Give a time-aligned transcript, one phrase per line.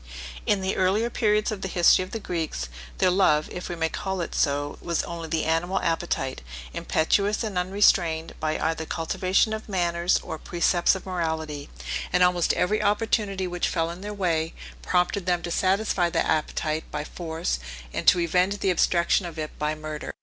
[0.47, 3.87] In the earlier periods of the history of the Greeks, their love, if we may
[3.87, 6.41] call it so, was only the animal appetite,
[6.73, 11.69] impetuous and unrestrained either by cultivation of manners, or precepts of morality;
[12.11, 16.85] and almost every opportunity which fell in their way, prompted them to satisfy that appetite
[16.89, 17.59] by force,
[17.93, 20.11] and to revenge the obstruction of it by murder.